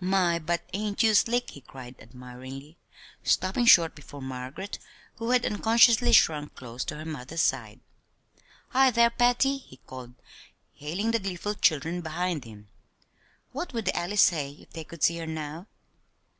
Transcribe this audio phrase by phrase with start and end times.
[0.00, 2.76] "My, but ain't you slick!" he cried admiringly,
[3.22, 4.80] stopping short before Margaret,
[5.18, 7.78] who had unconsciously shrunk close to her mother's side.
[8.70, 10.14] "Hi, thar, Patty," he called,
[10.74, 12.66] hailing the gleeful children behind him,
[13.52, 15.68] "what would the Alley say if they could see her now?"